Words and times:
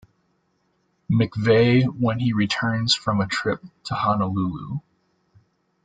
McVeigh 1.11 1.85
when 1.99 2.17
he 2.19 2.33
returns 2.33 2.95
from 2.95 3.21
a 3.21 3.27
trip 3.27 3.63
to 3.83 3.93
Honolulu. 3.93 4.79